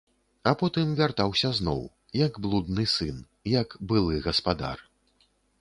[0.51, 1.83] А потым вяртаўся зноў,
[2.25, 3.23] як блудны сын,
[3.61, 4.87] як былы гаспадар.